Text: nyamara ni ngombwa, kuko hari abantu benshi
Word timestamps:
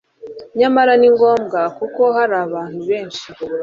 nyamara 0.59 0.93
ni 0.99 1.09
ngombwa, 1.15 1.59
kuko 1.77 2.01
hari 2.15 2.35
abantu 2.45 2.79
benshi 2.89 3.25